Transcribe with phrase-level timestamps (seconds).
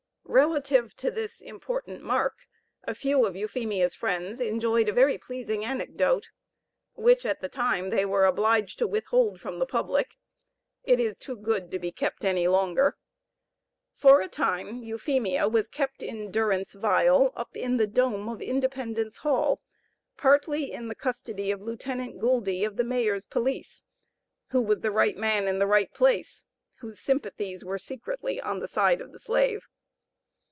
[0.33, 2.47] Relative to this important mark,
[2.85, 6.29] a few of Euphemia's friends enjoyed a very pleasing anecdote,
[6.93, 10.15] which, at the time, they were obliged to withhold from the public;
[10.85, 12.95] it is too good to be kept any longer.
[13.93, 19.17] For a time, Euphemia was kept in durance vile, up in the dome of Independence
[19.17, 19.61] Hall,
[20.15, 23.83] partly in the custody of Lieutenant Gouldy of the Mayor's police,
[24.51, 26.45] (who was the right man in the right place),
[26.75, 29.67] whose sympathies were secretly on the side of the slave.